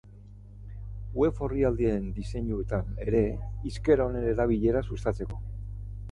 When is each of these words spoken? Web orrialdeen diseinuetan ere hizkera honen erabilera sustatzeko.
Web 1.23 1.41
orrialdeen 1.47 2.07
diseinuetan 2.15 2.89
ere 3.05 3.21
hizkera 3.71 4.07
honen 4.07 4.25
erabilera 4.31 4.83
sustatzeko. 4.89 5.39